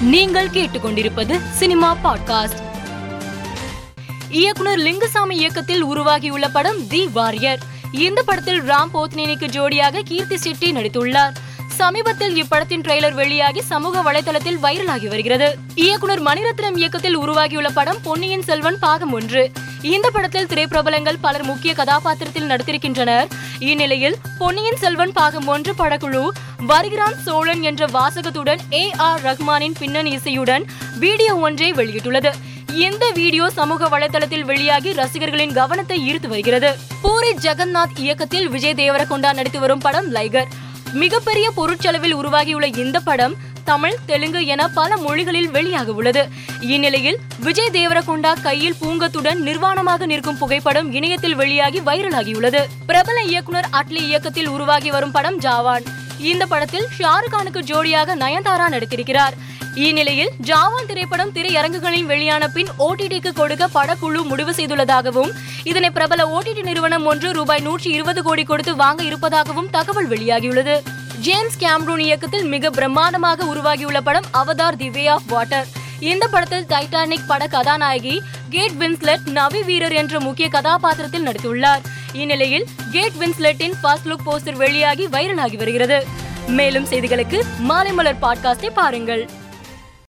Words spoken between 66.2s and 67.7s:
OTT நிறுவனம் ஒன்று ரூபாய்